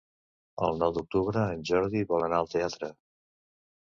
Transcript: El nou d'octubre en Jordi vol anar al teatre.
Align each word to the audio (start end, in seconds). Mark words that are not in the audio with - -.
El 0.67 0.77
nou 0.83 0.93
d'octubre 0.95 1.43
en 1.55 1.61
Jordi 1.71 2.01
vol 2.13 2.25
anar 2.29 2.39
al 2.39 2.49
teatre. 2.55 2.91